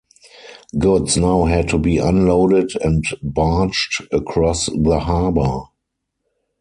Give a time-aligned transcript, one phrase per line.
[0.79, 5.65] Goods now had to be unloaded and barged across the harbor.